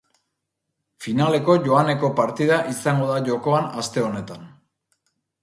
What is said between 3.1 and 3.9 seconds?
da jokoan